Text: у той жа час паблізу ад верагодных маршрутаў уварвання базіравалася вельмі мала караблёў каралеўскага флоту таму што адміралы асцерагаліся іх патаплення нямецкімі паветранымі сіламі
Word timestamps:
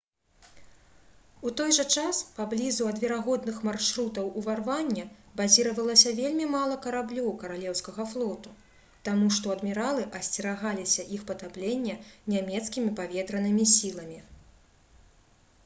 у 1.47 1.51
той 1.59 1.71
жа 1.77 1.83
час 1.97 2.19
паблізу 2.37 2.85
ад 2.91 2.95
верагодных 3.03 3.57
маршрутаў 3.67 4.29
уварвання 4.39 5.03
базіравалася 5.41 6.13
вельмі 6.21 6.47
мала 6.55 6.77
караблёў 6.85 7.27
каралеўскага 7.43 8.05
флоту 8.15 8.55
таму 9.09 9.29
што 9.37 9.53
адміралы 9.57 10.07
асцерагаліся 10.21 11.07
іх 11.19 11.27
патаплення 11.35 11.95
нямецкімі 12.37 12.95
паветранымі 13.01 13.67
сіламі 13.77 14.19